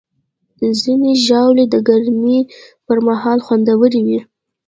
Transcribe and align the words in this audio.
ځینې 0.81 1.11
ژاولې 1.25 1.65
د 1.69 1.75
ګرمۍ 1.87 2.39
پر 2.85 2.97
مهال 3.07 3.39
خوندورې 3.45 4.01
وي. 4.07 4.19